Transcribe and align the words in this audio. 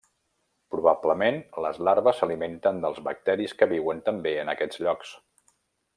Probablement 0.75 1.37
les 1.65 1.77
larves 1.89 2.17
s'alimenten 2.23 2.81
dels 2.87 3.03
bacteris 3.09 3.53
que 3.61 3.71
viuen 3.75 4.03
també 4.09 4.37
en 4.45 4.53
aquests 4.55 4.83
llocs. 4.87 5.17